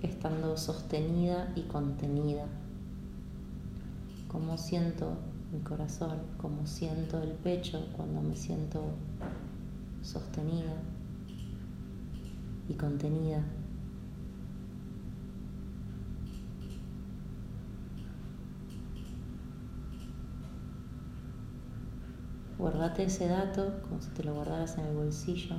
estando 0.02 0.58
sostenida 0.58 1.54
y 1.56 1.62
contenida. 1.62 2.44
Cómo 4.28 4.58
siento 4.58 5.16
mi 5.54 5.60
corazón, 5.60 6.18
cómo 6.36 6.66
siento 6.66 7.22
el 7.22 7.30
pecho 7.30 7.88
cuando 7.96 8.20
me 8.20 8.36
siento 8.36 8.82
sostenida 10.02 10.82
y 12.68 12.74
contenida. 12.74 13.42
Guardate 22.61 23.05
ese 23.05 23.27
dato 23.27 23.81
como 23.81 24.03
si 24.03 24.11
te 24.11 24.23
lo 24.23 24.35
guardaras 24.35 24.77
en 24.77 24.85
el 24.85 24.94
bolsillo. 24.94 25.57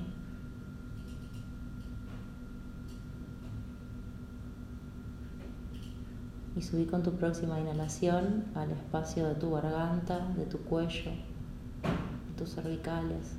Y 6.56 6.62
subí 6.62 6.86
con 6.86 7.02
tu 7.02 7.14
próxima 7.14 7.60
inhalación 7.60 8.46
al 8.54 8.70
espacio 8.70 9.28
de 9.28 9.34
tu 9.34 9.50
garganta, 9.50 10.28
de 10.38 10.46
tu 10.46 10.60
cuello, 10.60 11.10
de 11.10 12.34
tus 12.38 12.54
cervicales. 12.54 13.36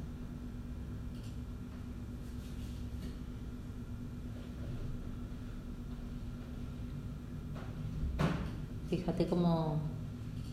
Fíjate 8.91 9.29
cómo 9.29 9.81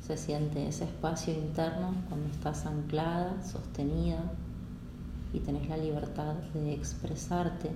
se 0.10 0.18
siente 0.18 0.68
ese 0.68 0.86
espacio 0.86 1.32
interno 1.36 1.94
cuando 2.08 2.30
estás 2.30 2.66
anclada, 2.66 3.44
sostenida 3.44 4.18
y 5.32 5.40
tenés 5.40 5.70
la 5.70 5.78
libertad 5.78 6.34
de 6.56 6.74
expresarte, 6.74 7.70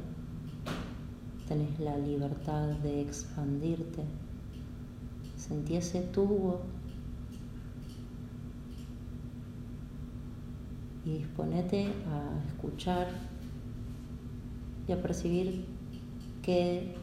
tenés 1.47 1.79
la 1.79 1.95
libertad 1.95 2.69
de 2.69 3.01
expandirte. 3.01 4.01
Sentí 5.37 5.75
ese 5.75 6.01
tubo 6.01 6.61
y 11.05 11.19
disponete 11.19 11.85
a 12.07 12.47
escuchar 12.47 13.09
y 14.87 14.91
a 14.91 14.99
percibir 14.99 15.67
que 16.41 16.95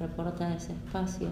reporta 0.00 0.54
ese 0.54 0.72
espacio. 0.72 1.28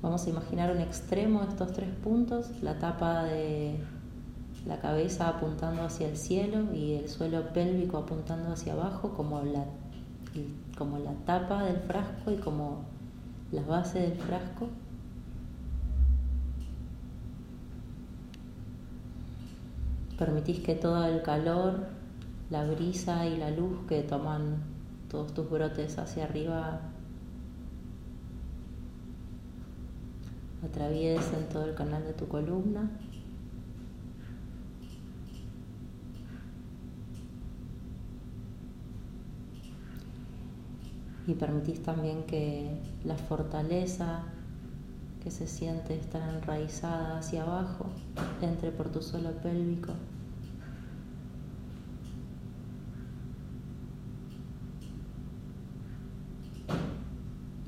Vamos 0.00 0.26
a 0.26 0.30
imaginar 0.30 0.70
un 0.70 0.80
extremo 0.80 1.40
de 1.40 1.48
estos 1.48 1.72
tres 1.72 1.90
puntos, 2.02 2.62
la 2.62 2.78
tapa 2.78 3.24
de 3.24 3.78
la 4.66 4.78
cabeza 4.80 5.28
apuntando 5.28 5.82
hacia 5.82 6.08
el 6.08 6.16
cielo 6.16 6.74
y 6.74 6.94
el 6.94 7.08
suelo 7.08 7.52
pélvico 7.52 7.98
apuntando 7.98 8.52
hacia 8.52 8.74
abajo 8.74 9.14
como 9.14 9.42
la, 9.42 9.64
como 10.76 10.98
la 10.98 11.12
tapa 11.24 11.64
del 11.64 11.78
frasco 11.78 12.30
y 12.30 12.36
como 12.36 12.82
la 13.52 13.62
base 13.62 14.00
del 14.00 14.16
frasco. 14.16 14.68
Permitís 20.18 20.60
que 20.60 20.74
todo 20.74 21.04
el 21.04 21.22
calor, 21.22 21.86
la 22.50 22.64
brisa 22.64 23.26
y 23.26 23.36
la 23.36 23.50
luz 23.50 23.86
que 23.88 24.02
toman 24.02 24.62
todos 25.08 25.32
tus 25.32 25.48
brotes 25.48 25.98
hacia 25.98 26.24
arriba 26.24 26.80
atraviesen 30.64 31.48
todo 31.48 31.64
el 31.64 31.74
canal 31.74 32.04
de 32.04 32.12
tu 32.12 32.26
columna. 32.26 32.90
Y 41.28 41.34
permitís 41.34 41.82
también 41.82 42.24
que 42.24 42.80
la 43.04 43.14
fortaleza 43.14 44.22
que 45.22 45.30
se 45.30 45.46
siente 45.46 45.94
estar 45.94 46.26
enraizada 46.34 47.18
hacia 47.18 47.42
abajo 47.42 47.84
entre 48.40 48.72
por 48.72 48.88
tu 48.88 49.02
suelo 49.02 49.30
pélvico. 49.42 49.92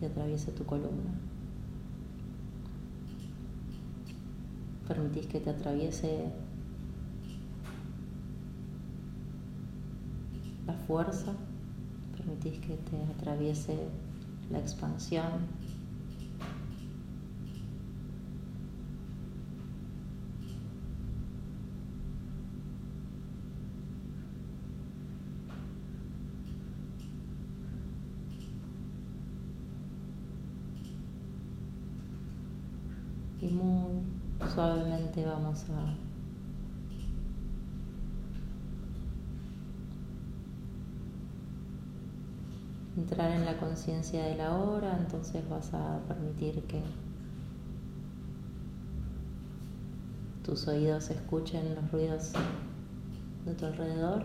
y 0.01 0.07
atraviese 0.07 0.51
tu 0.53 0.64
columna. 0.64 1.12
Permitís 4.88 5.27
que 5.27 5.40
te 5.40 5.51
atraviese 5.51 6.33
la 10.66 10.73
fuerza 10.73 11.35
permitís 12.40 12.61
que 12.61 12.76
te 12.76 12.96
atraviese 13.18 13.76
la 14.50 14.59
expansión. 14.59 15.24
Y 33.40 33.48
muy 33.48 34.03
suavemente 34.55 35.24
vamos 35.24 35.64
a 35.70 36.10
entrar 43.01 43.31
en 43.31 43.47
la 43.47 43.57
conciencia 43.57 44.25
de 44.25 44.37
la 44.37 44.55
hora, 44.57 44.97
entonces 44.99 45.49
vas 45.49 45.73
a 45.73 46.01
permitir 46.07 46.63
que 46.65 46.83
tus 50.45 50.69
oídos 50.69 51.11
escuchen 51.11 51.75
los 51.75 51.91
ruidos 51.91 52.33
de 53.47 53.55
tu 53.55 53.67
alrededor. 53.67 54.25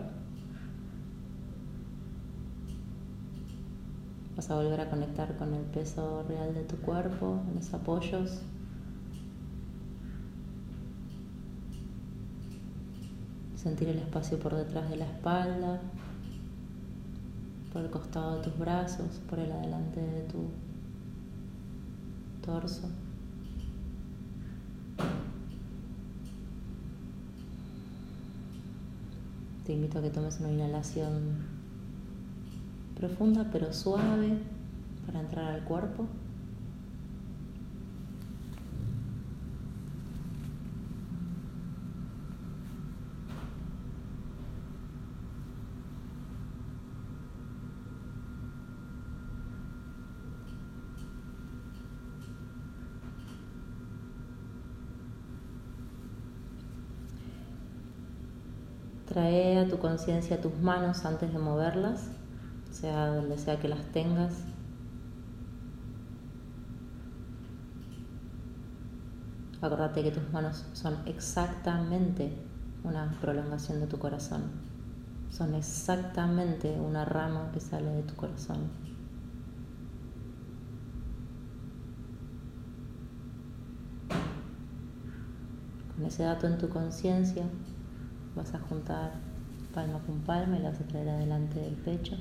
Vas 4.36 4.50
a 4.50 4.56
volver 4.56 4.80
a 4.82 4.90
conectar 4.90 5.34
con 5.38 5.54
el 5.54 5.64
peso 5.64 6.24
real 6.28 6.52
de 6.52 6.64
tu 6.64 6.76
cuerpo, 6.76 7.40
los 7.54 7.72
apoyos. 7.72 8.42
Sentir 13.54 13.88
el 13.88 13.98
espacio 13.98 14.38
por 14.38 14.54
detrás 14.54 14.90
de 14.90 14.96
la 14.96 15.06
espalda 15.06 15.80
por 17.76 17.84
el 17.84 17.90
costado 17.90 18.36
de 18.36 18.42
tus 18.42 18.58
brazos, 18.58 19.20
por 19.28 19.38
el 19.38 19.52
adelante 19.52 20.00
de 20.00 20.22
tu 20.22 20.48
torso. 22.42 22.88
Te 29.66 29.74
invito 29.74 29.98
a 29.98 30.02
que 30.02 30.08
tomes 30.08 30.40
una 30.40 30.52
inhalación 30.52 31.44
profunda 32.98 33.50
pero 33.52 33.70
suave 33.74 34.38
para 35.04 35.20
entrar 35.20 35.52
al 35.52 35.64
cuerpo. 35.64 36.06
Trae 59.06 59.60
a 59.60 59.68
tu 59.68 59.78
conciencia 59.78 60.40
tus 60.40 60.58
manos 60.58 61.04
antes 61.04 61.32
de 61.32 61.38
moverlas, 61.38 62.08
sea 62.72 63.06
donde 63.06 63.38
sea 63.38 63.60
que 63.60 63.68
las 63.68 63.84
tengas. 63.92 64.32
Acordate 69.62 70.02
que 70.02 70.10
tus 70.10 70.28
manos 70.32 70.66
son 70.72 70.96
exactamente 71.06 72.32
una 72.82 73.16
prolongación 73.20 73.80
de 73.80 73.86
tu 73.86 73.98
corazón. 73.98 74.42
Son 75.30 75.54
exactamente 75.54 76.78
una 76.80 77.04
rama 77.04 77.50
que 77.52 77.60
sale 77.60 77.90
de 77.90 78.02
tu 78.02 78.14
corazón. 78.16 78.58
Con 85.94 86.04
ese 86.04 86.24
dato 86.24 86.46
en 86.46 86.58
tu 86.58 86.68
conciencia 86.68 87.44
vas 88.36 88.54
a 88.54 88.58
juntar 88.58 89.12
palma 89.74 89.98
con 90.00 90.20
palma 90.20 90.58
y 90.58 90.62
la 90.62 90.70
vas 90.70 90.80
a 90.80 90.86
traer 90.86 91.08
adelante 91.08 91.58
del 91.58 91.74
pecho. 91.74 92.16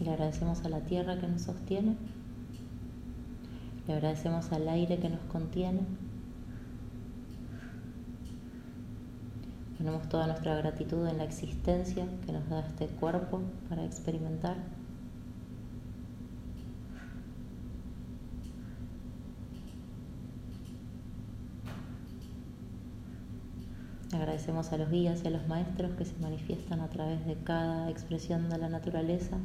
Le 0.00 0.10
agradecemos 0.10 0.64
a 0.64 0.68
la 0.68 0.80
tierra 0.80 1.18
que 1.20 1.28
nos 1.28 1.42
sostiene. 1.42 1.96
Le 3.86 3.94
agradecemos 3.94 4.50
al 4.52 4.68
aire 4.68 4.98
que 4.98 5.08
nos 5.08 5.20
contiene. 5.22 6.07
Ponemos 9.78 10.08
toda 10.08 10.26
nuestra 10.26 10.56
gratitud 10.56 11.06
en 11.06 11.18
la 11.18 11.24
existencia 11.24 12.04
que 12.26 12.32
nos 12.32 12.48
da 12.48 12.66
este 12.66 12.88
cuerpo 12.88 13.40
para 13.68 13.84
experimentar. 13.84 14.56
Agradecemos 24.12 24.72
a 24.72 24.78
los 24.78 24.90
guías 24.90 25.22
y 25.22 25.28
a 25.28 25.30
los 25.30 25.46
maestros 25.46 25.92
que 25.92 26.04
se 26.04 26.16
manifiestan 26.18 26.80
a 26.80 26.88
través 26.88 27.24
de 27.24 27.36
cada 27.36 27.88
expresión 27.88 28.50
de 28.50 28.58
la 28.58 28.68
naturaleza 28.68 29.38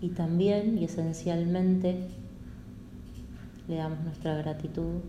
y 0.00 0.08
también 0.08 0.78
y 0.78 0.84
esencialmente 0.84 2.21
le 3.68 3.76
damos 3.76 4.00
nuestra 4.00 4.36
gratitud 4.36 5.00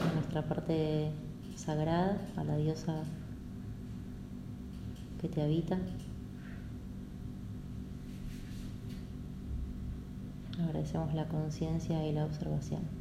a 0.00 0.14
nuestra 0.14 0.42
parte 0.42 1.10
sagrada, 1.56 2.18
a 2.36 2.44
la 2.44 2.56
diosa 2.56 3.02
que 5.20 5.28
te 5.28 5.42
habita. 5.42 5.78
Agradecemos 10.62 11.14
la 11.14 11.28
conciencia 11.28 12.06
y 12.06 12.12
la 12.12 12.24
observación. 12.24 12.99